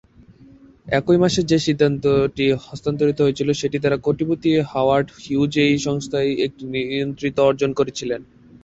[0.89, 7.33] একই মাসে যে সিদ্ধান্তটি হস্তান্তরিত হয়েছিল, সেটি দ্বারা কোটিপতি হাওয়ার্ড হিউজ এই সংস্থায় একটি নিয়ন্ত্রণ
[7.41, 8.21] অর্জন করেছিলেন।